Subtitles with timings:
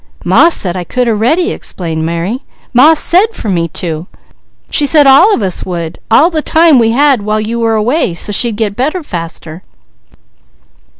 [0.25, 2.43] "Ma said I could a ready," explained Mary.
[2.73, 4.07] "Ma said for me to!
[4.71, 8.15] She said all of us would, all the time we had while you were away,
[8.15, 9.61] so she'd get better faster.